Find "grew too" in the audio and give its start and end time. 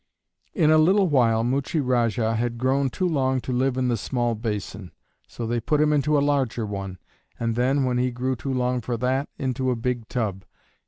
8.09-8.51